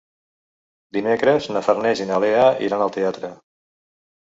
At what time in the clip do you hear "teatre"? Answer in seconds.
2.99-3.33